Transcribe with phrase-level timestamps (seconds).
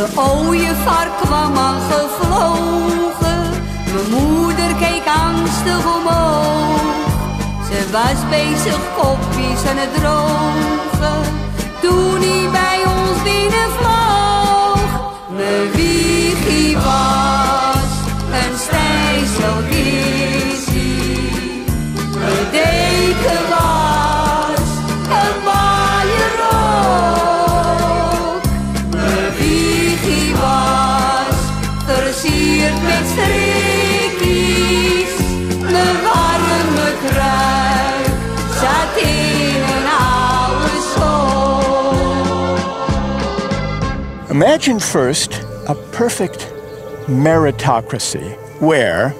[0.00, 3.50] De ooievaar kwam al gevlogen.
[3.92, 6.80] Mijn moeder keek angstig omhoog.
[7.68, 11.22] Ze was bezig kopjes aan het drogen.
[11.80, 14.80] Toen hij bij ons binnenvloog.
[15.36, 17.90] Mijn wiegje was
[18.40, 21.32] een stijzelkissie.
[22.18, 22.50] Mijn
[44.30, 45.32] Imagine first
[45.68, 46.38] a perfect
[47.08, 49.10] meritocracy where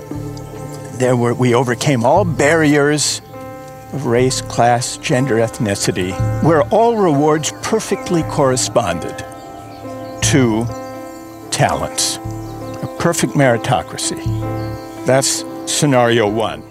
[0.99, 3.21] there were, we overcame all barriers
[3.93, 6.13] of race, class, gender, ethnicity,
[6.45, 9.19] where all rewards perfectly corresponded
[10.23, 10.65] to
[11.51, 12.20] talents.
[13.03, 14.15] Perfect meritocracy.
[15.05, 16.63] That's scenario one.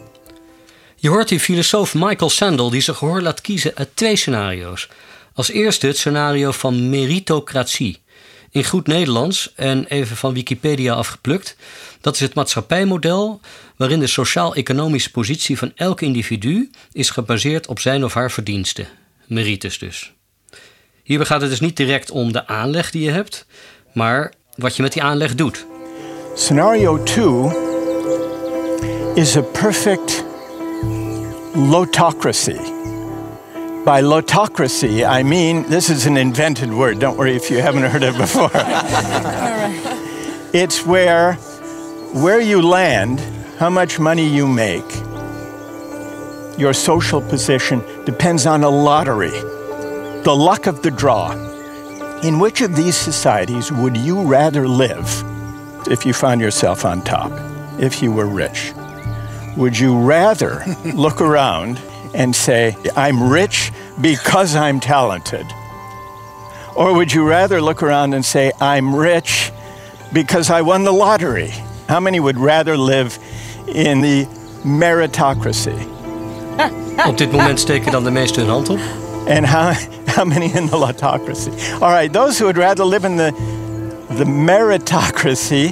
[0.95, 4.89] Je hoort die filosoof Michael Sandel die zijn gehoor laat kiezen uit twee scenario's.
[5.33, 8.01] Als eerste het scenario van meritocratie.
[8.51, 11.55] In goed Nederlands en even van Wikipedia afgeplukt.
[12.01, 13.39] Dat is het maatschappijmodel
[13.75, 18.87] waarin de sociaal-economische positie van elk individu is gebaseerd op zijn of haar verdiensten.
[19.25, 20.11] Merites dus.
[21.03, 23.45] Hierbij gaat het dus niet direct om de aanleg die je hebt,
[23.93, 25.67] maar wat je met die aanleg doet.
[26.39, 27.49] Scenario two
[29.17, 30.23] is a perfect
[31.53, 32.63] lotocracy.
[33.83, 36.99] By lotocracy, I mean this is an invented word.
[36.99, 38.49] Don't worry if you haven't heard it before.
[40.51, 41.33] It's where
[42.13, 43.19] where you land,
[43.59, 44.89] how much money you make,
[46.57, 49.37] your social position depends on a lottery,
[50.23, 51.33] the luck of the draw.
[52.23, 55.28] In which of these societies would you rather live
[55.87, 57.31] if you found yourself on top,
[57.79, 58.73] if you were rich?
[59.57, 60.63] Would you rather
[60.93, 61.79] look around
[62.13, 65.45] and say, I'm rich because I'm talented?
[66.75, 69.51] Or would you rather look around and say, I'm rich
[70.13, 71.51] because I won the lottery?
[71.87, 73.17] How many would rather live
[73.67, 74.25] in the
[74.63, 75.87] meritocracy?
[77.07, 78.79] Op dit moment steken dan de meesten hun hand op.
[79.27, 79.73] And how,
[80.15, 81.51] how many in the lotocracy?
[81.81, 83.33] All right, those who would rather live in the,
[84.09, 85.71] the meritocracy,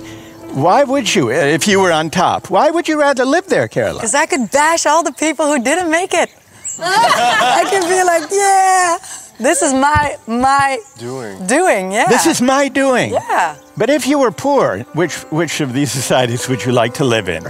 [0.53, 2.50] why would you, if you were on top?
[2.50, 3.98] Why would you rather live there, Caroline?
[3.98, 6.34] Because I could bash all the people who didn't make it.
[6.80, 8.98] I could be like, yeah,
[9.40, 11.46] this is my my Doing.
[11.48, 11.92] doing.
[11.92, 12.08] Yeah.
[12.08, 13.14] This is my doing.
[13.14, 13.56] Yeah.
[13.75, 17.30] But if you were poor, which, which of these societies would you like to live
[17.30, 17.44] in?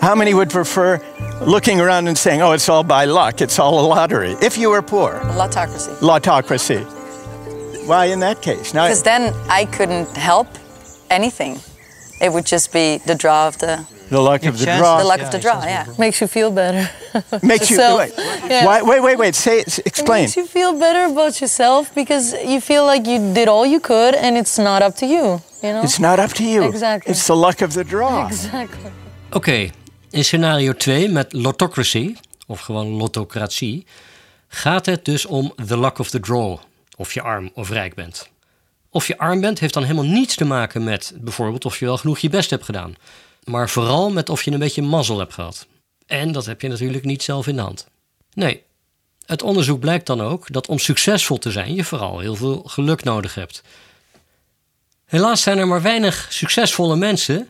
[0.00, 1.00] How many would prefer
[1.40, 4.36] looking around and saying, oh, it's all by luck, it's all a lottery?
[4.42, 5.94] If you were poor, Lotocracy.
[6.00, 6.84] lotocracy.
[7.88, 8.72] Why in that case?
[8.72, 10.46] Because then I couldn't help
[11.08, 11.58] anything.
[12.20, 13.78] It would just be the draw of the
[14.10, 15.64] the luck of the chance- draw the luck of the draw.
[15.64, 15.84] Yeah.
[15.98, 16.90] Makes you feel better.
[17.42, 17.78] makes you.
[17.98, 18.12] Wait,
[18.50, 18.64] Yeah.
[18.66, 19.34] why, wait, wait, wait.
[19.34, 20.22] Say, It explain.
[20.22, 24.14] makes you feel better about yourself because you feel like you did all you could
[24.14, 25.40] and it's not up to you.
[25.62, 25.82] You know?
[25.82, 26.62] It's not up to you.
[26.68, 27.10] Exactly.
[27.12, 28.26] It's the luck of the draw.
[28.26, 28.90] Exactly.
[29.32, 29.70] Oké,
[30.10, 32.16] in scenario 2 met lotocracy,
[32.46, 33.86] of gewoon lotocratie,
[34.48, 36.58] gaat het dus om the luck of the draw.
[36.98, 38.28] Of je arm of rijk bent.
[38.90, 41.98] Of je arm bent heeft dan helemaal niets te maken met bijvoorbeeld of je wel
[41.98, 42.96] genoeg je best hebt gedaan.
[43.44, 45.66] Maar vooral met of je een beetje mazzel hebt gehad.
[46.06, 47.86] En dat heb je natuurlijk niet zelf in de hand.
[48.34, 48.62] Nee,
[49.26, 53.04] het onderzoek blijkt dan ook dat om succesvol te zijn je vooral heel veel geluk
[53.04, 53.62] nodig hebt.
[55.04, 57.48] Helaas zijn er maar weinig succesvolle mensen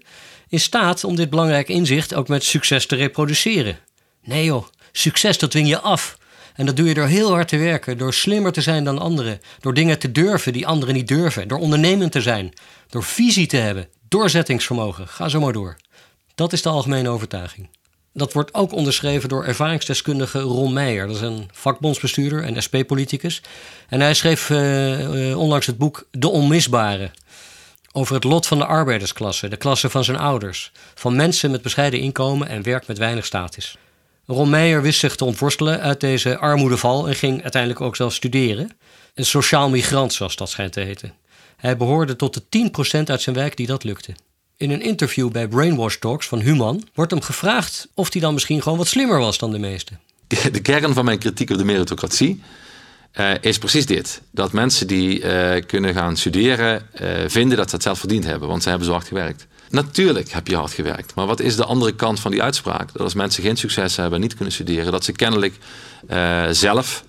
[0.48, 3.78] in staat om dit belangrijke inzicht ook met succes te reproduceren.
[4.22, 6.19] Nee joh, succes dat dwing je af.
[6.58, 9.41] En dat doe je door heel hard te werken, door slimmer te zijn dan anderen,
[9.60, 12.52] door dingen te durven die anderen niet durven, door ondernemend te zijn,
[12.88, 15.08] door visie te hebben, doorzettingsvermogen.
[15.08, 15.76] Ga zo maar door.
[16.34, 17.69] Dat is de algemene overtuiging.
[18.12, 21.06] Dat wordt ook onderschreven door ervaringsdeskundige Ron Meijer.
[21.06, 23.42] Dat is een vakbondsbestuurder en SP-politicus.
[23.88, 27.11] En hij schreef eh, eh, onlangs het boek De Onmisbare
[27.93, 32.00] over het lot van de arbeidersklasse, de klasse van zijn ouders, van mensen met bescheiden
[32.00, 33.76] inkomen en werk met weinig status.
[34.30, 38.70] Ron wist zich te ontworstelen uit deze armoedeval en ging uiteindelijk ook zelf studeren.
[39.14, 41.12] Een sociaal migrant, zoals dat schijnt te heten.
[41.56, 42.70] Hij behoorde tot de
[43.02, 44.14] 10% uit zijn wijk die dat lukte.
[44.56, 48.62] In een interview bij Brainwash Talks van Human wordt hem gevraagd of hij dan misschien
[48.62, 50.00] gewoon wat slimmer was dan de meesten.
[50.52, 52.42] de kern van mijn kritiek op de meritocratie
[53.12, 54.22] eh, is precies dit.
[54.30, 58.48] Dat mensen die eh, kunnen gaan studeren eh, vinden dat ze het zelf verdiend hebben,
[58.48, 59.46] want ze hebben zo hard gewerkt.
[59.70, 62.93] Natuurlijk heb je hard gewerkt, maar wat is de andere kant van die uitspraak?
[62.93, 65.59] Dat als mensen geen succes hebben en niet kunnen studeren, dat ze kennelijk
[66.06, 67.05] eh, zelf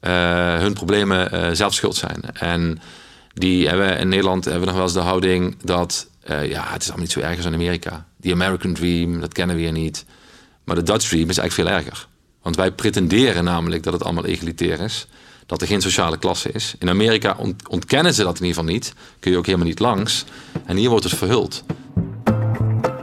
[0.00, 2.22] eh, hun problemen eh, zelf schuld zijn.
[2.32, 2.80] En
[3.34, 6.88] Die hebben in Nederland hebben we nog wel eens de houding dat ja, het is
[6.88, 8.06] allemaal niet zo erg als in Amerika.
[8.16, 10.04] Die American Dream, dat kennen we hier niet.
[10.64, 12.06] Maar de Dutch Dream is eigenlijk veel erger.
[12.42, 15.06] Want wij pretenderen namelijk dat het allemaal egalitair is.
[15.52, 16.74] Dat er geen sociale klasse is.
[16.78, 18.92] In Amerika ont- ontkennen ze dat in ieder geval niet.
[19.20, 20.24] Kun je ook helemaal niet langs.
[20.66, 21.64] En hier wordt het verhuld.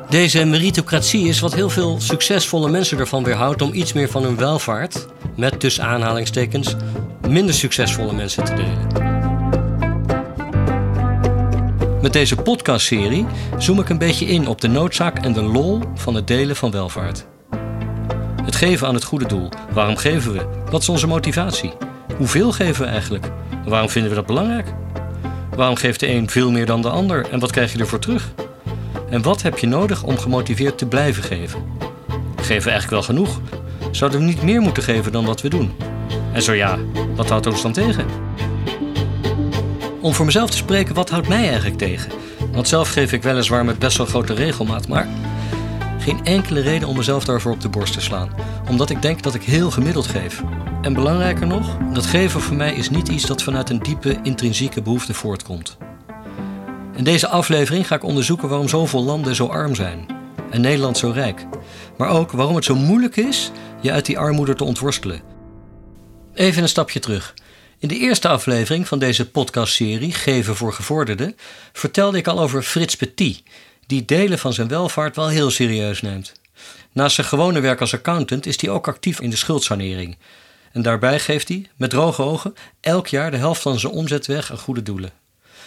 [0.10, 4.36] Deze meritocratie is wat heel veel succesvolle mensen ervan weerhoudt om iets meer van hun
[4.36, 6.76] welvaart, met tussen aanhalingstekens,
[7.28, 8.88] minder succesvolle mensen te delen.
[12.02, 13.26] Met deze podcastserie
[13.58, 16.72] zoom ik een beetje in op de noodzaak en de lol van het delen van
[16.72, 17.26] welvaart.
[18.44, 19.50] Het geven aan het goede doel.
[19.72, 20.46] Waarom geven we?
[20.72, 21.72] Wat is onze motivatie?
[22.20, 23.26] Hoeveel geven we eigenlijk?
[23.52, 24.68] En waarom vinden we dat belangrijk?
[25.56, 28.32] Waarom geeft de een veel meer dan de ander en wat krijg je ervoor terug?
[29.10, 31.60] En wat heb je nodig om gemotiveerd te blijven geven?
[32.36, 33.40] Geven we eigenlijk wel genoeg?
[33.92, 35.72] Zouden we niet meer moeten geven dan wat we doen?
[36.34, 36.78] En zo ja,
[37.16, 38.06] wat houdt ons dan tegen?
[40.02, 42.12] Om voor mezelf te spreken, wat houdt mij eigenlijk tegen?
[42.52, 45.08] Want zelf geef ik weliswaar met best wel grote regelmaat, maar
[46.00, 48.30] geen enkele reden om mezelf daarvoor op de borst te slaan.
[48.70, 50.44] Omdat ik denk dat ik heel gemiddeld geef.
[50.82, 54.82] En belangrijker nog, dat geven voor mij is niet iets dat vanuit een diepe intrinsieke
[54.82, 55.78] behoefte voortkomt.
[56.96, 60.06] In deze aflevering ga ik onderzoeken waarom zoveel landen zo arm zijn
[60.50, 61.46] en Nederland zo rijk.
[61.98, 65.22] Maar ook waarom het zo moeilijk is je uit die armoede te ontworstelen.
[66.34, 67.34] Even een stapje terug.
[67.80, 71.36] In de eerste aflevering van deze podcastserie Geven voor Gevorderden
[71.74, 73.44] vertelde ik al over Frits Petit,
[73.90, 76.32] die delen van zijn welvaart wel heel serieus neemt.
[76.92, 80.18] Naast zijn gewone werk als accountant is hij ook actief in de schuldsanering.
[80.72, 84.52] En daarbij geeft hij, met droge ogen, elk jaar de helft van zijn omzet weg
[84.52, 85.12] aan goede doelen.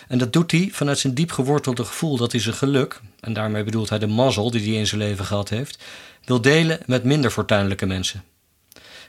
[0.09, 3.65] En dat doet hij vanuit zijn diep gewortelde gevoel dat hij zijn geluk, en daarmee
[3.65, 5.83] bedoelt hij de mazzel die hij in zijn leven gehad heeft,
[6.25, 8.25] wil delen met minder fortuinlijke mensen.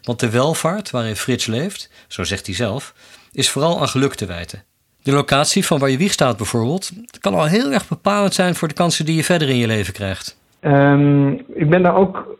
[0.03, 2.93] Want de welvaart waarin Frits leeft, zo zegt hij zelf,
[3.31, 4.63] is vooral aan geluk te wijten.
[5.03, 8.67] De locatie van waar je wieg staat bijvoorbeeld, kan al heel erg bepalend zijn voor
[8.67, 10.39] de kansen die je verder in je leven krijgt.
[10.59, 12.37] Ehm, ik ben daar ook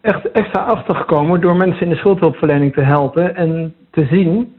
[0.00, 4.56] echt extra achter gekomen door mensen in de schuldhulpverlening te helpen en te zien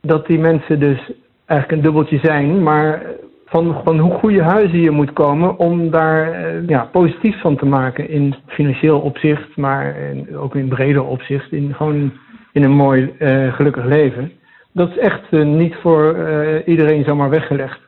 [0.00, 0.98] dat die mensen dus
[1.46, 3.02] eigenlijk een dubbeltje zijn, maar
[3.46, 7.66] van, van hoe goede huizen je moet komen om daar eh, ja, positief van te
[7.66, 9.96] maken in financieel opzicht, maar
[10.36, 12.12] ook in breder opzicht, in gewoon
[12.52, 14.32] in een mooi eh, gelukkig leven.
[14.72, 17.78] Dat is echt eh, niet voor eh, iedereen zomaar weggelegd.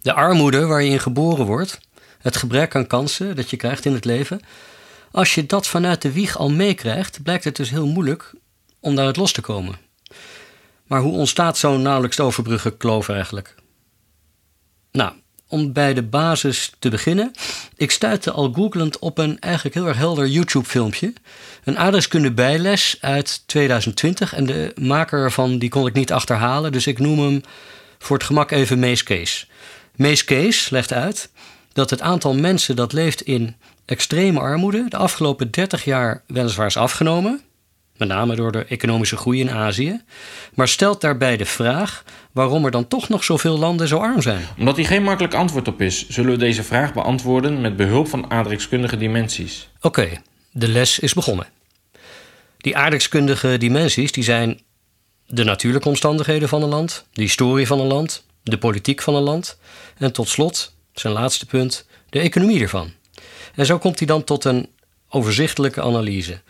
[0.00, 1.80] De armoede waar je in geboren wordt,
[2.18, 4.40] het gebrek aan kansen dat je krijgt in het leven,
[5.10, 8.32] als je dat vanuit de wieg al meekrijgt, blijkt het dus heel moeilijk
[8.80, 9.74] om daaruit los te komen.
[10.86, 13.54] Maar hoe ontstaat zo'n nauwelijks overbruggen kloof eigenlijk?
[14.92, 15.12] Nou,
[15.48, 17.30] om bij de basis te beginnen.
[17.76, 21.12] Ik stuitte al googlend op een eigenlijk heel erg helder YouTube-filmpje.
[21.64, 24.34] Een aardrijkskunde bijles uit 2020.
[24.34, 26.72] En de maker ervan die kon ik niet achterhalen.
[26.72, 27.40] Dus ik noem hem
[27.98, 29.48] voor het gemak even Mees Kees.
[29.96, 31.30] Mees Kees legt uit
[31.72, 34.86] dat het aantal mensen dat leeft in extreme armoede...
[34.88, 37.40] de afgelopen 30 jaar weliswaar is afgenomen.
[37.96, 40.00] Met name door de economische groei in Azië.
[40.54, 44.44] Maar stelt daarbij de vraag waarom er dan toch nog zoveel landen zo arm zijn.
[44.58, 48.30] Omdat hier geen makkelijk antwoord op is, zullen we deze vraag beantwoorden met behulp van
[48.30, 49.68] aardrijkskundige dimensies.
[49.80, 50.08] Oké,
[50.52, 51.46] de les is begonnen.
[52.56, 54.60] Die aardrijkskundige dimensies die zijn
[55.26, 59.22] de natuurlijke omstandigheden van een land, de historie van een land, de politiek van een
[59.22, 59.58] land
[59.98, 62.92] en tot slot, zijn laatste punt, de economie ervan.
[63.54, 64.68] En zo komt hij dan tot een
[65.08, 66.40] overzichtelijke analyse.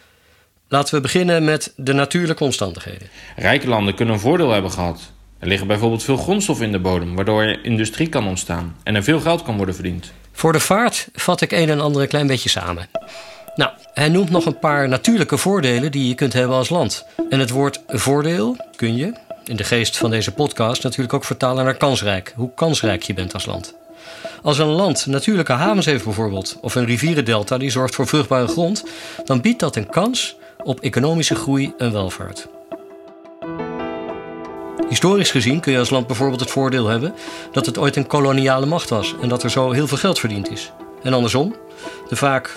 [0.69, 3.09] Laten we beginnen met de natuurlijke omstandigheden.
[3.37, 5.01] Rijke landen kunnen een voordeel hebben gehad.
[5.39, 9.03] Er liggen bijvoorbeeld veel grondstoffen in de bodem, waardoor er industrie kan ontstaan en er
[9.03, 10.13] veel geld kan worden verdiend.
[10.33, 12.89] Voor de vaart vat ik een en ander een klein beetje samen.
[13.55, 17.07] Nou, hij noemt nog een paar natuurlijke voordelen die je kunt hebben als land.
[17.31, 21.65] En het woord voordeel kun je, in de geest van deze podcast, natuurlijk ook vertalen
[21.65, 22.33] naar kansrijk.
[22.37, 23.75] Hoe kansrijk je bent als land.
[24.43, 28.85] Als een land natuurlijke havens heeft bijvoorbeeld, of een rivierendelta die zorgt voor vruchtbare grond,
[29.25, 32.49] dan biedt dat een kans op economische groei en welvaart.
[34.89, 37.15] Historisch gezien kun je als land bijvoorbeeld het voordeel hebben
[37.53, 40.51] dat het ooit een koloniale macht was en dat er zo heel veel geld verdiend
[40.51, 40.73] is.
[41.03, 41.55] En andersom,
[42.09, 42.57] de vaak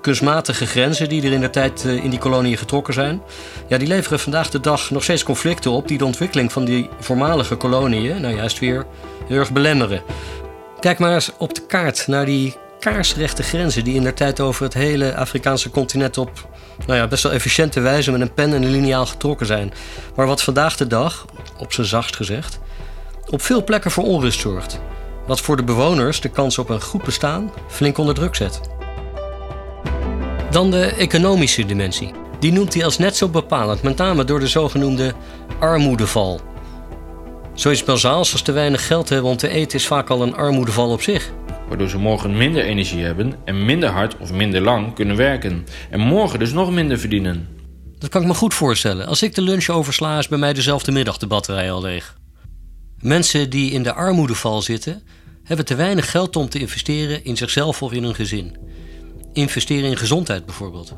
[0.00, 3.22] kunstmatige grenzen die er in de tijd eh, in die koloniën getrokken zijn,
[3.68, 6.88] ja, die leveren vandaag de dag nog steeds conflicten op die de ontwikkeling van die
[7.00, 8.86] voormalige koloniën nou juist weer
[9.26, 10.02] heel erg belemmeren.
[10.80, 14.64] Kijk maar eens op de kaart naar die kaarsrechte grenzen die in de tijd over
[14.64, 16.48] het hele Afrikaanse continent op
[16.86, 19.72] nou ja, best wel efficiënte wijze met een pen en een liniaal getrokken zijn.
[20.16, 21.26] Maar wat vandaag de dag,
[21.58, 22.58] op zijn zachtst gezegd,
[23.30, 24.80] op veel plekken voor onrust zorgt.
[25.26, 28.60] Wat voor de bewoners de kans op een goed bestaan flink onder druk zet.
[30.50, 32.10] Dan de economische dimensie.
[32.38, 35.14] Die noemt hij als net zo bepalend, met name door de zogenoemde
[35.58, 36.40] armoedeval.
[37.54, 40.90] Zoiets bazaals als te weinig geld hebben om te eten is vaak al een armoedeval
[40.90, 41.32] op zich.
[41.68, 45.66] Waardoor ze morgen minder energie hebben en minder hard of minder lang kunnen werken.
[45.90, 47.48] En morgen dus nog minder verdienen.
[47.98, 49.06] Dat kan ik me goed voorstellen.
[49.06, 52.16] Als ik de lunch oversla, is bij mij dezelfde middag de batterij al leeg.
[52.98, 55.02] Mensen die in de armoedeval zitten,
[55.44, 58.56] hebben te weinig geld om te investeren in zichzelf of in hun gezin.
[59.32, 60.96] Investeren in gezondheid bijvoorbeeld.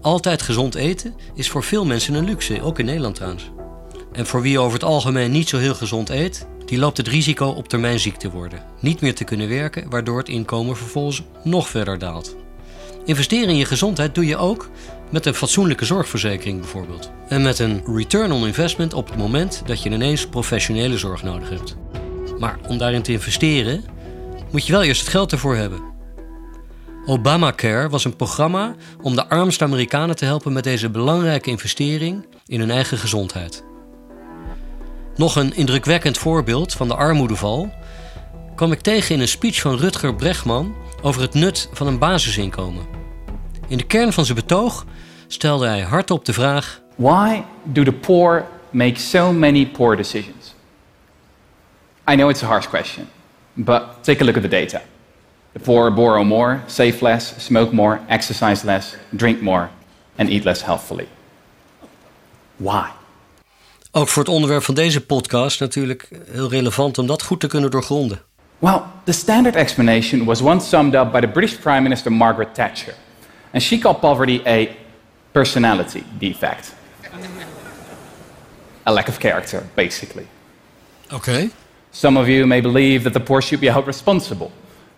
[0.00, 3.50] Altijd gezond eten is voor veel mensen een luxe, ook in Nederland trouwens.
[4.12, 7.46] En voor wie over het algemeen niet zo heel gezond eet, die loopt het risico
[7.46, 8.62] op termijn ziek te worden.
[8.80, 12.36] Niet meer te kunnen werken, waardoor het inkomen vervolgens nog verder daalt.
[13.04, 14.70] Investeren in je gezondheid doe je ook
[15.10, 17.10] met een fatsoenlijke zorgverzekering bijvoorbeeld.
[17.28, 21.48] En met een return on investment op het moment dat je ineens professionele zorg nodig
[21.48, 21.76] hebt.
[22.38, 23.84] Maar om daarin te investeren,
[24.50, 25.80] moet je wel eerst het geld ervoor hebben.
[27.06, 32.60] Obamacare was een programma om de armste Amerikanen te helpen met deze belangrijke investering in
[32.60, 33.64] hun eigen gezondheid.
[35.22, 37.72] Nog een indrukwekkend voorbeeld van de armoedeval
[38.54, 42.86] kwam ik tegen in een speech van Rutger Bregman over het nut van een basisinkomen.
[43.68, 44.84] In de kern van zijn betoog
[45.26, 50.54] stelde hij hardop de vraag: Why do the poor make so many poor decisions?
[52.10, 53.08] I know it's a harsh question,
[53.52, 54.82] but take a look at the data.
[55.52, 59.68] The poor borrow more, save less, smoke more, exercise less, drink more,
[60.18, 61.08] and eat less healthfully.
[62.56, 62.90] Why?
[63.94, 67.70] Ook voor het onderwerp van deze podcast natuurlijk heel relevant om dat goed te kunnen
[67.70, 68.20] doorgronden.
[68.58, 72.94] Well, the standard explanation was once summed up by the British Prime Minister Margaret Thatcher,
[73.52, 74.66] and she called poverty a
[75.32, 76.74] personality defect.
[78.86, 80.26] A lack of character, basically.
[81.10, 81.50] Oké.
[81.90, 84.50] Some of you may believe that the poor should be held responsible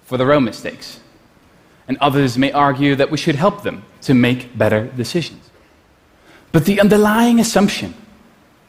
[0.05, 1.01] for their own mistakes,
[1.87, 5.41] and others may argue that we should help them to make better decisions.
[6.51, 7.95] But the underlying assumption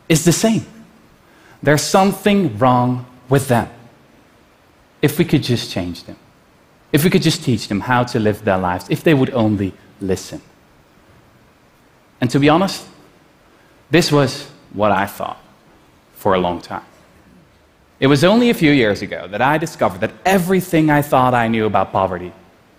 [0.07, 0.65] is the same.
[1.63, 3.69] There's something wrong with them.
[5.01, 6.17] If we could just change them,
[6.91, 9.73] if we could just teach them how to live their lives, if they would only
[9.99, 10.41] listen.
[12.21, 12.85] And to be honest,
[13.89, 15.39] this was what I thought
[16.13, 16.85] for a long time.
[17.99, 21.47] It was only a few years ago that I discovered that everything I thought I
[21.47, 22.31] knew about poverty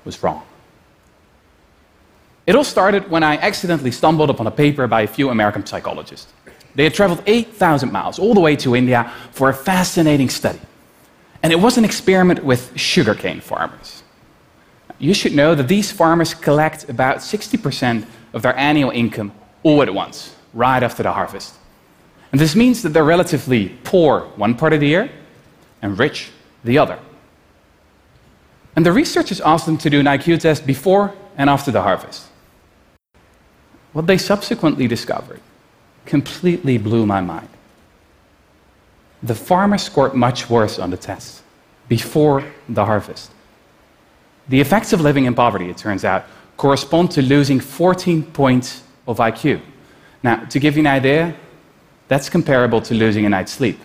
[0.05, 0.43] was wrong.
[2.47, 6.33] It all started when I accidentally stumbled upon a paper by a few American psychologists.
[6.77, 10.61] They had traveled 8,000 miles all the way to India for a fascinating study.
[11.43, 14.03] And it was an experiment with sugarcane farmers.
[14.99, 19.93] You should know that these farmers collect about 60% of their annual income all at
[19.93, 21.55] once, right after the harvest.
[22.31, 25.11] And this means that they're relatively poor one part of the year
[25.81, 26.31] and rich
[26.63, 26.99] the other.
[28.75, 32.27] And the researchers asked them to do an IQ test before and after the harvest.
[33.95, 35.41] What they subsequently discovered
[36.07, 37.49] completely blew my mind.
[39.23, 41.43] The farmers scored much worse on the test
[41.89, 43.31] before the harvest.
[44.49, 46.23] The effects of living in poverty, it turns out,
[46.57, 49.61] correspond to losing 14 points of IQ.
[50.23, 51.35] Now, to give you an idea,
[52.09, 53.79] that's comparable to losing a night's sleep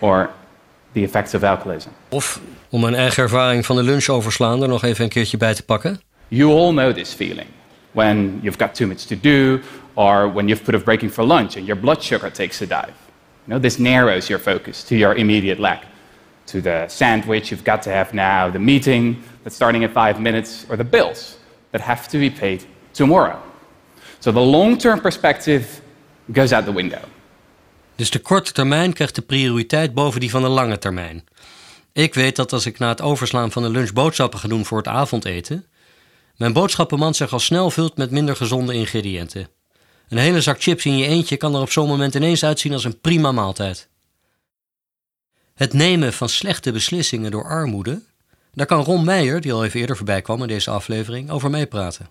[0.00, 0.30] or
[0.92, 1.92] the effects of alcoholism.
[2.08, 5.54] Of om mijn eigen ervaring van de lunch overslaan er nog even een keertje bij
[5.54, 6.00] te pakken.
[6.28, 7.48] You all know this feeling
[7.92, 9.60] when you've got too much to do
[9.94, 12.94] or when you've put off breaking for lunch and your blood sugar takes a dive.
[13.46, 15.84] You know, this narrows your focus to your immediate lack,
[16.46, 20.66] to the sandwich you've got to have now, the meeting that's starting in five minutes,
[20.68, 21.36] or the bills
[21.70, 23.38] that have to be paid tomorrow.
[24.20, 25.66] So the long term perspective
[26.32, 27.00] goes out the window.
[27.96, 31.24] Dus de korte termijn krijgt de prioriteit boven die van de lange termijn.
[31.92, 34.78] Ik weet dat als ik na het overslaan van de lunch boodschappen ga doen voor
[34.78, 35.66] het avondeten,
[36.36, 39.48] mijn boodschappenmand zich al snel vult met minder gezonde ingrediënten.
[40.14, 42.84] Een hele zak chips in je eentje kan er op zo'n moment ineens uitzien als
[42.84, 43.88] een prima maaltijd.
[45.54, 48.02] Het nemen van slechte beslissingen door armoede,
[48.52, 52.10] daar kan Ron Meijer, die al even eerder voorbij kwam in deze aflevering, over meepraten.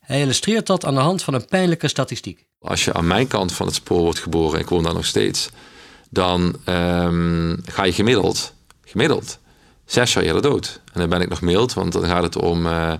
[0.00, 2.46] Hij illustreert dat aan de hand van een pijnlijke statistiek.
[2.58, 5.50] Als je aan mijn kant van het spoor wordt geboren, ik woon daar nog steeds,
[6.10, 8.52] dan ehm, ga je gemiddeld,
[8.84, 9.38] gemiddeld
[9.84, 10.80] zes jaar eerder dood.
[10.92, 12.92] En dan ben ik nog mild, want dan gaat het om, eh,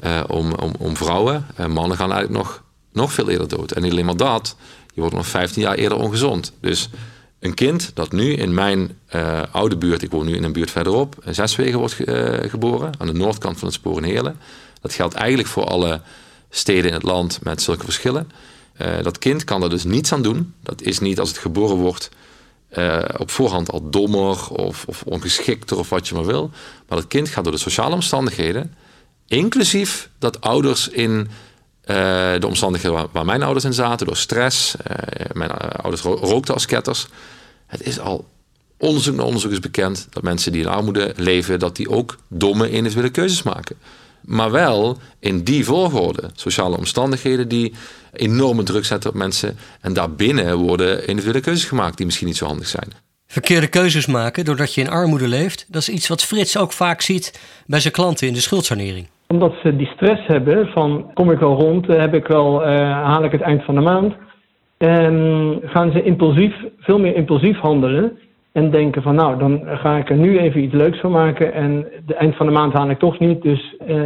[0.00, 1.46] eh, om, om, om vrouwen.
[1.54, 3.72] En mannen gaan eigenlijk nog, nog veel eerder dood.
[3.72, 4.56] En niet alleen maar dat,
[4.94, 6.52] je wordt nog 15 jaar eerder ongezond.
[6.60, 6.88] Dus
[7.38, 10.70] een kind dat nu in mijn eh, oude buurt, ik woon nu in een buurt
[10.70, 11.96] verderop, in Zeswegen wordt
[12.50, 14.02] geboren, aan de noordkant van het spoor.
[14.80, 16.00] Dat geldt eigenlijk voor alle
[16.50, 18.30] steden in het land met zulke verschillen.
[19.02, 20.54] dat kind kan er dus niets aan doen.
[20.62, 22.10] Dat is niet als het geboren wordt
[23.16, 26.50] op voorhand al dommer of, of ongeschikter of wat je maar wil.
[26.88, 28.74] Maar dat kind gaat door de sociale omstandigheden,
[29.26, 31.28] inclusief dat ouders in
[32.40, 34.96] de omstandigheden waar, mijn ouders in zaten, door stress, uh,
[35.32, 37.06] mijn ouders rookten als ketters,
[37.66, 38.28] Het is al
[38.78, 42.70] onderzoek na onderzoek is bekend dat mensen die in armoede leven, dat die ook domme
[42.70, 43.76] individuele keuzes maken.
[44.20, 46.30] Maar wel in die volgorde.
[46.34, 47.74] Sociale omstandigheden die
[48.12, 49.58] enorme druk zetten op mensen.
[49.80, 52.92] En daarbinnen worden individuele keuzes gemaakt die misschien niet zo handig zijn.
[53.26, 57.00] Verkeerde keuzes maken doordat je in armoede leeft, dat is iets wat Frits ook vaak
[57.00, 57.32] ziet
[57.66, 59.08] bij zijn klanten in de schuldsanering.
[59.32, 62.90] Omdat ze die stress hebben van kom ik wel rond, eh, heb ik wel, eh,
[62.90, 64.14] haal ik het eind van de maand.
[64.78, 68.18] En gaan ze impulsief, veel meer impulsief handelen.
[68.52, 71.52] En denken van nou, dan ga ik er nu even iets leuks van maken.
[71.52, 73.42] En de eind van de maand haal ik toch niet.
[73.42, 74.02] Dus eh,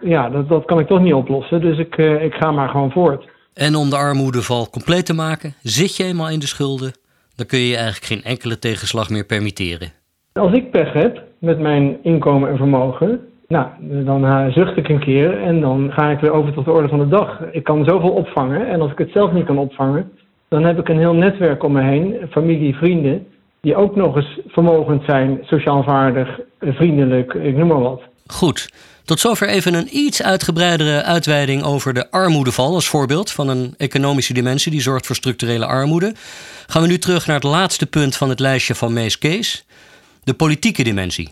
[0.00, 1.60] ja, dat, dat kan ik toch niet oplossen.
[1.60, 3.28] Dus ik, ik ga maar gewoon voort.
[3.54, 6.92] En om de armoedeval compleet te maken, zit je eenmaal in de schulden,
[7.36, 9.92] dan kun je je eigenlijk geen enkele tegenslag meer permitteren.
[10.32, 13.66] Als ik pech heb met mijn inkomen en vermogen, nou,
[14.04, 16.88] dan eh, zucht ik een keer en dan ga ik weer over tot de orde
[16.88, 17.40] van de dag.
[17.52, 20.10] Ik kan zoveel opvangen en als ik het zelf niet kan opvangen,
[20.48, 23.26] dan heb ik een heel netwerk om me heen, familie, vrienden,
[23.60, 28.02] die ook nog eens vermogend zijn, sociaal vaardig, eh, vriendelijk, ik noem maar wat.
[28.26, 28.68] Goed,
[29.04, 34.34] tot zover even een iets uitgebreidere uitweiding over de armoedeval als voorbeeld van een economische
[34.34, 36.14] dimensie die zorgt voor structurele armoede.
[36.66, 39.66] Gaan we nu terug naar het laatste punt van het lijstje van Mees Kees,
[40.24, 41.30] de politieke dimensie.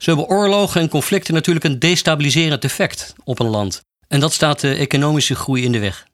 [0.00, 3.82] Zo hebben oorlogen en conflicten natuurlijk een destabiliserend effect op een land.
[4.08, 6.06] En dat staat de economische groei in de weg.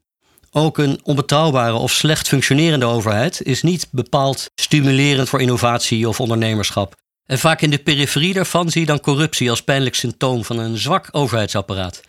[0.50, 6.95] Ook een onbetrouwbare of slecht functionerende overheid is niet bepaald stimulerend voor innovatie of ondernemerschap.
[7.26, 10.76] En vaak in de periferie daarvan zie je dan corruptie als pijnlijk symptoom van een
[10.76, 12.00] zwak overheidsapparaat.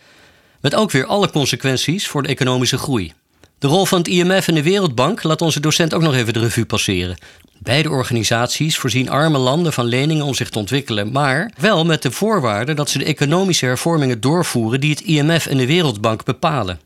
[0.60, 3.12] Met ook weer alle consequenties voor de economische groei.
[3.58, 6.38] De rol van het IMF en de Wereldbank laat onze docent ook nog even de
[6.38, 7.16] revue passeren.
[7.58, 12.10] Beide organisaties voorzien arme landen van leningen om zich te ontwikkelen, maar wel met de
[12.10, 16.80] voorwaarde dat ze de economische hervormingen doorvoeren die het IMF en de Wereldbank bepalen.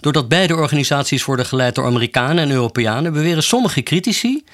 [0.00, 4.44] Doordat beide organisaties worden geleid door Amerikanen en Europeanen, beweren sommige critici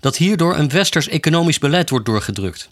[0.00, 2.68] dat hierdoor een westers economisch beleid wordt doorgedrukt.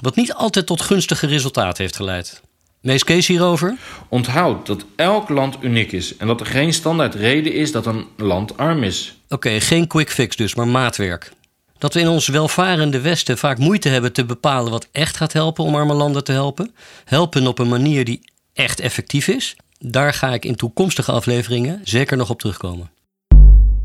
[0.00, 2.40] Wat niet altijd tot gunstige resultaten heeft geleid.
[2.82, 3.76] Mees Kees hierover?
[4.08, 8.06] Onthoud dat elk land uniek is en dat er geen standaard reden is dat een
[8.16, 9.16] land arm is.
[9.28, 11.32] Oké, geen quick fix dus, maar maatwerk.
[11.78, 15.64] Dat we in ons welvarende Westen vaak moeite hebben te bepalen wat echt gaat helpen
[15.64, 16.74] om arme landen te helpen.
[17.04, 18.20] Helpen op een manier die
[18.52, 19.56] echt effectief is.
[19.78, 22.90] Daar ga ik in toekomstige afleveringen zeker nog op terugkomen.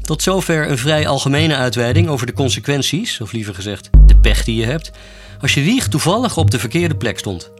[0.01, 4.55] Tot zover een vrij algemene uitweiding over de consequenties, of liever gezegd de pech die
[4.55, 4.91] je hebt,
[5.41, 7.51] als je wieg toevallig op de verkeerde plek stond.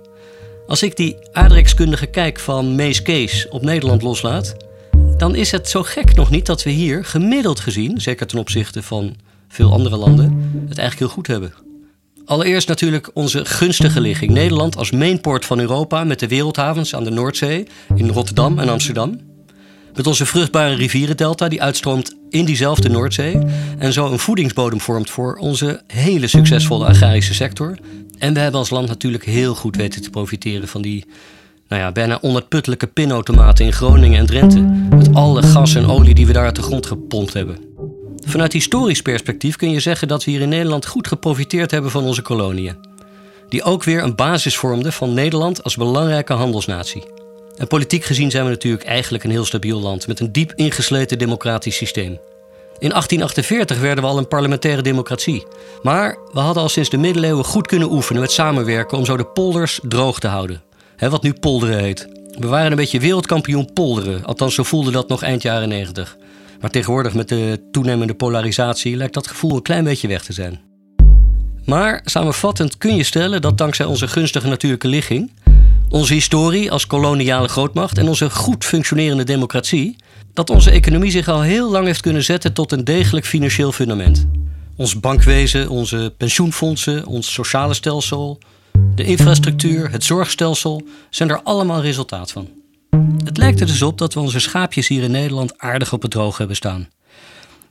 [0.68, 4.56] Als ik die aardrijkskundige kijk van Mees Kees op Nederland loslaat,
[5.18, 8.84] dan is het zo gek nog niet dat we hier gemiddeld gezien, zeker ten opzichte
[8.84, 9.16] van
[9.48, 10.26] veel andere landen,
[10.70, 11.54] het eigenlijk heel goed hebben.
[12.26, 14.32] Allereerst natuurlijk onze gunstige ligging.
[14.32, 19.20] Nederland als mainport van Europa met de wereldhavens aan de Noordzee in Rotterdam en Amsterdam.
[19.96, 23.40] Met onze vruchtbare rivierendelta die uitstroomt in diezelfde Noordzee
[23.78, 27.78] en zo een voedingsbodem vormt voor onze hele succesvolle agrarische sector.
[28.18, 31.06] En we hebben als land natuurlijk heel goed weten te profiteren van die
[31.68, 34.60] nou ja, bijna onuitputtelijke pinautomaten in Groningen en Drenthe.
[34.90, 37.58] Met alle gas en olie die we daar uit de grond gepompt hebben.
[38.26, 42.04] Vanuit historisch perspectief kun je zeggen dat we hier in Nederland goed geprofiteerd hebben van
[42.04, 42.76] onze koloniën.
[43.50, 47.04] Die ook weer een basis vormden van Nederland als belangrijke handelsnatie.
[47.58, 51.18] En politiek gezien zijn we natuurlijk eigenlijk een heel stabiel land met een diep ingesleten
[51.18, 52.12] democratisch systeem.
[52.80, 55.46] In 1848 werden we al een parlementaire democratie.
[55.84, 59.26] Maar we hadden al sinds de middeleeuwen goed kunnen oefenen met samenwerken om zo de
[59.26, 60.62] polders droog te houden.
[60.98, 62.08] Wat nu polderen heet.
[62.40, 66.18] We waren een beetje wereldkampioen polderen, althans zo voelde dat nog eind jaren 90.
[66.62, 70.60] Maar tegenwoordig met de toenemende polarisatie lijkt dat gevoel een klein beetje weg te zijn.
[71.66, 75.32] Maar samenvattend kun je stellen dat dankzij onze gunstige natuurlijke ligging,
[75.90, 79.96] onze historie als koloniale grootmacht en onze goed functionerende democratie,
[80.34, 84.28] dat onze economie zich al heel lang heeft kunnen zetten tot een degelijk financieel fundament.
[84.76, 88.40] Ons bankwezen, onze pensioenfondsen, ons sociale stelsel,
[88.96, 92.50] de infrastructuur, het zorgstelsel zijn er allemaal resultaat van.
[93.24, 96.12] Het lijkt er dus op dat we onze schaapjes hier in Nederland aardig op het
[96.12, 96.90] droog hebben staan.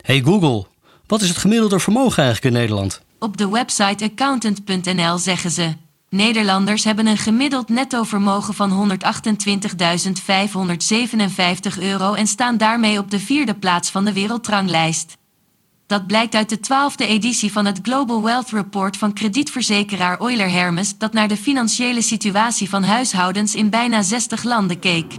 [0.01, 0.65] Hey Google,
[1.07, 3.01] wat is het gemiddelde vermogen eigenlijk in Nederland?
[3.19, 5.73] Op de website accountant.nl zeggen ze:
[6.09, 8.99] Nederlanders hebben een gemiddeld netto vermogen van
[11.71, 15.17] 128.557 euro en staan daarmee op de vierde plaats van de wereldranglijst.
[15.87, 20.97] Dat blijkt uit de twaalfde editie van het Global Wealth Report van kredietverzekeraar Euler Hermes,
[20.97, 25.13] dat naar de financiële situatie van huishoudens in bijna 60 landen keek.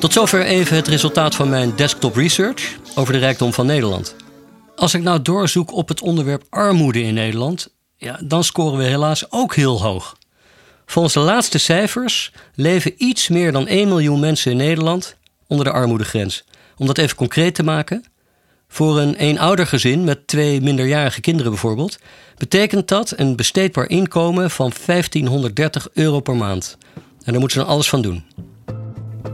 [0.00, 4.16] Tot zover even het resultaat van mijn desktop research over de rijkdom van Nederland.
[4.76, 9.30] Als ik nou doorzoek op het onderwerp armoede in Nederland, ja, dan scoren we helaas
[9.30, 10.16] ook heel hoog.
[10.86, 15.72] Volgens de laatste cijfers leven iets meer dan 1 miljoen mensen in Nederland onder de
[15.72, 16.44] armoedegrens.
[16.76, 18.04] Om dat even concreet te maken,
[18.68, 21.98] voor een eenoudergezin met twee minderjarige kinderen bijvoorbeeld,
[22.36, 26.76] betekent dat een besteedbaar inkomen van 1530 euro per maand.
[26.94, 28.24] En daar moeten ze dan alles van doen.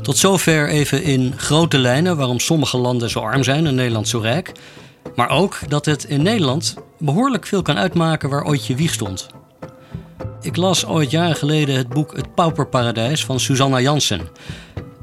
[0.02, 4.18] Tot zover even in grote lijnen waarom sommige landen zo arm zijn en Nederland zo
[4.18, 4.52] rijk.
[5.14, 9.26] Maar ook dat het in Nederland behoorlijk veel kan uitmaken waar ooit je wieg stond.
[10.40, 14.28] Ik las ooit jaren geleden het boek Het Pauperparadijs van Susanna Jansen.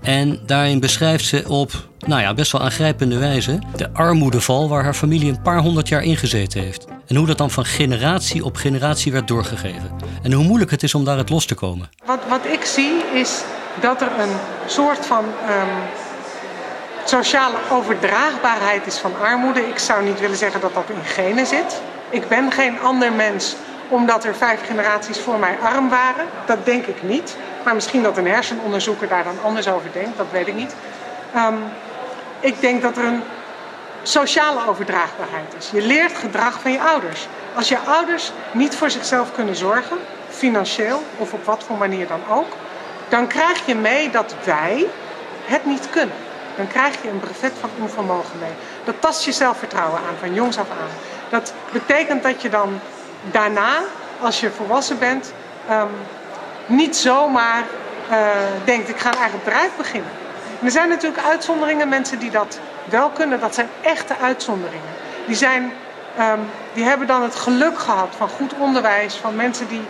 [0.01, 1.71] En daarin beschrijft ze op
[2.07, 6.03] nou ja, best wel aangrijpende wijze de armoedeval waar haar familie een paar honderd jaar
[6.03, 6.85] ingezeten heeft.
[7.07, 9.91] En hoe dat dan van generatie op generatie werd doorgegeven.
[10.21, 11.89] En hoe moeilijk het is om daar het los te komen.
[12.05, 13.43] Wat, wat ik zie is
[13.79, 15.79] dat er een soort van ehm,
[17.03, 19.67] sociale overdraagbaarheid is van armoede.
[19.67, 21.81] Ik zou niet willen zeggen dat dat in genen zit.
[22.09, 23.55] Ik ben geen ander mens
[23.87, 26.25] omdat er vijf generaties voor mij arm waren.
[26.45, 27.35] Dat denk ik niet.
[27.63, 30.75] Maar misschien dat een hersenonderzoeker daar dan anders over denkt, dat weet ik niet.
[31.33, 31.55] Ehm,
[32.39, 33.23] ik denk dat er een
[34.03, 35.69] sociale overdraagbaarheid is.
[35.73, 37.27] Je leert gedrag van je ouders.
[37.55, 39.97] Als je ouders niet voor zichzelf kunnen zorgen,
[40.29, 42.55] financieel of op wat voor manier dan ook,
[43.09, 44.87] dan krijg je mee dat wij
[45.45, 46.15] het niet kunnen.
[46.55, 48.51] Dan krijg je een brevet van onvermogen mee.
[48.83, 50.89] Dat tast je zelfvertrouwen aan, van jongs af aan.
[51.29, 52.79] Dat betekent dat je dan
[53.31, 53.79] daarna,
[54.19, 55.33] als je volwassen bent,
[55.71, 55.89] um,
[56.65, 57.63] niet zomaar
[58.11, 58.17] uh,
[58.65, 60.11] denkt: ik ga een eigen bedrijf beginnen.
[60.63, 63.39] er zijn natuurlijk uitzonderingen, mensen die dat wel kunnen.
[63.39, 64.89] Dat zijn echte uitzonderingen.
[65.25, 65.73] Die, zijn,
[66.19, 69.81] um, die hebben dan het geluk gehad van goed onderwijs, van mensen die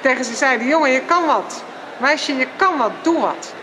[0.00, 1.62] tegen ze zeiden: jongen, je kan wat.
[2.00, 3.54] Meisje, je kan wat, doe wat.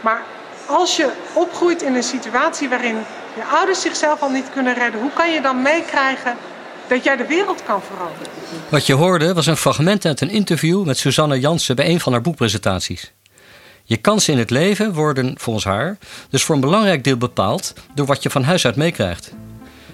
[0.00, 0.22] Maar
[0.66, 2.96] als je opgroeit in een situatie waarin
[3.36, 6.36] je ouders zichzelf al niet kunnen redden, hoe kan je dan meekrijgen
[6.88, 8.32] dat jij de wereld kan veranderen?
[8.68, 12.12] Wat je hoorde was een fragment uit een interview met Susanne Jansen bij een van
[12.12, 13.12] haar boekpresentaties.
[13.84, 15.98] Je kansen in het leven worden, volgens haar,
[16.30, 19.32] dus voor een belangrijk deel bepaald door wat je van huis uit meekrijgt.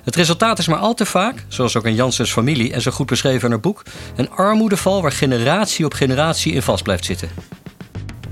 [0.09, 3.07] Het resultaat is maar al te vaak, zoals ook in Janssens familie en zo goed
[3.07, 3.83] beschreven in haar boek,
[4.17, 7.29] een armoedeval waar generatie op generatie in vast blijft zitten.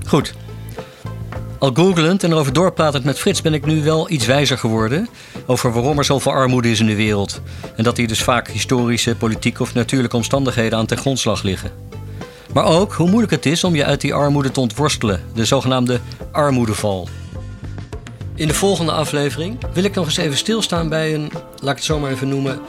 [0.07, 0.33] Goed.
[1.59, 5.09] Al googelend en erover doorpratend met Frits ben ik nu wel iets wijzer geworden
[5.45, 7.41] over waarom er zoveel armoede is in de wereld.
[7.75, 11.71] En dat hier dus vaak historische, politieke of natuurlijke omstandigheden aan ten grondslag liggen.
[12.53, 15.99] Maar ook hoe moeilijk het is om je uit die armoede te ontworstelen, de zogenaamde
[16.31, 17.07] armoedeval.
[18.35, 21.83] In de volgende aflevering wil ik nog eens even stilstaan bij een, laat ik het
[21.83, 22.59] zo maar even noemen,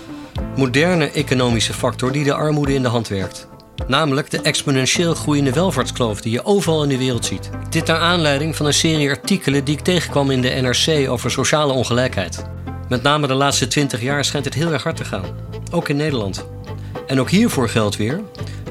[0.56, 3.48] moderne economische factor die de armoede in de hand werkt.
[3.86, 7.50] Namelijk de exponentieel groeiende welvaartskloof die je overal in de wereld ziet.
[7.70, 11.72] Dit naar aanleiding van een serie artikelen die ik tegenkwam in de NRC over sociale
[11.72, 12.44] ongelijkheid.
[12.88, 15.24] Met name de laatste 20 jaar schijnt het heel erg hard te gaan.
[15.70, 16.46] Ook in Nederland.
[17.06, 18.20] En ook hiervoor geldt weer: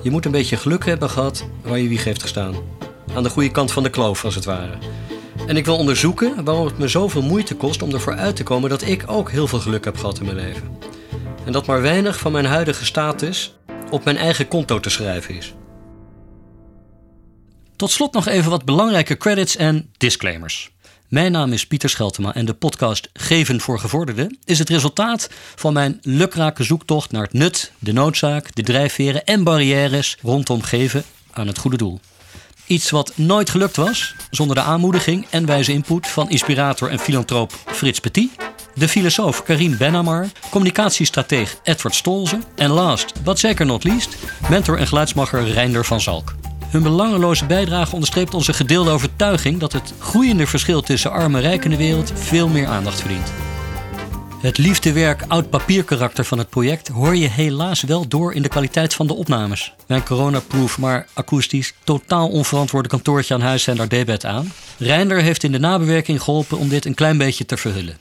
[0.01, 2.55] je moet een beetje geluk hebben gehad waar je wieg heeft gestaan.
[3.13, 4.77] Aan de goede kant van de kloof, als het ware.
[5.47, 8.69] En ik wil onderzoeken waarom het me zoveel moeite kost om ervoor uit te komen
[8.69, 10.77] dat ik ook heel veel geluk heb gehad in mijn leven.
[11.45, 13.55] En dat maar weinig van mijn huidige status
[13.89, 15.53] op mijn eigen konto te schrijven is.
[17.75, 20.71] Tot slot nog even wat belangrijke credits en disclaimers.
[21.07, 25.73] Mijn naam is Pieter Scheltema en de podcast Geven voor Gevorderden is het resultaat van
[25.73, 31.47] mijn lukrake zoektocht naar het nut, de noodzaak, de drijfveren en barrières rondom geven aan
[31.47, 31.99] het goede doel.
[32.65, 37.53] Iets wat nooit gelukt was zonder de aanmoediging en wijze input van inspirator en filantroop
[37.65, 38.31] Frits Petit,
[38.77, 44.17] de filosoof Karim Benamar, communicatiestrateeg Edward Stolze en last, but zeker not least,
[44.49, 46.35] mentor en geluidsmacher Reinder van Zalk.
[46.67, 51.63] Hun belangeloze bijdrage onderstreept onze gedeelde overtuiging dat het groeiende verschil tussen arm en rijk
[51.63, 53.31] in de wereld veel meer aandacht verdient.
[54.41, 58.93] Het liefdewerk oud papierkarakter van het project hoor je helaas wel door in de kwaliteit
[58.93, 59.73] van de opnames.
[59.87, 64.51] Mijn coronaproof, maar akoestisch, totaal onverantwoorde kantoortje aan huis zijn daar debet aan.
[64.77, 67.97] Reinder heeft in de nabewerking geholpen om dit een klein beetje te verhullen.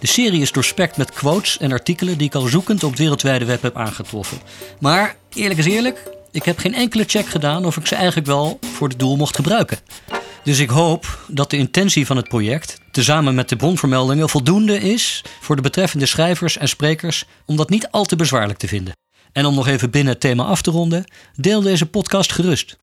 [0.00, 3.44] De serie is doorspekt met quotes en artikelen die ik al zoekend op het wereldwijde
[3.44, 4.38] web heb aangetroffen.
[4.80, 8.58] Maar eerlijk is eerlijk, ik heb geen enkele check gedaan of ik ze eigenlijk wel
[8.74, 9.78] voor het doel mocht gebruiken.
[10.44, 15.24] Dus ik hoop dat de intentie van het project, tezamen met de bronvermeldingen, voldoende is
[15.40, 18.94] voor de betreffende schrijvers en sprekers om dat niet al te bezwaarlijk te vinden.
[19.32, 21.04] En om nog even binnen het thema af te ronden,
[21.36, 22.76] deel deze podcast gerust.